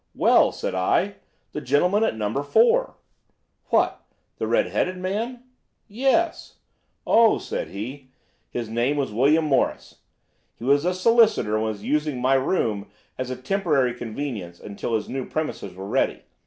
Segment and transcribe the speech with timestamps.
[0.15, 1.17] "'Well,' said I,
[1.51, 2.33] 'the gentleman at No.
[2.41, 2.95] 4.'
[3.65, 4.01] "'What,
[4.39, 5.43] the red headed man?'
[5.87, 6.55] "'Yes.'
[7.05, 8.09] "'Oh,' said he,
[8.49, 9.97] 'his name was William Morris.
[10.57, 15.07] He was a solicitor and was using my room as a temporary convenience until his
[15.07, 16.23] new premises were ready.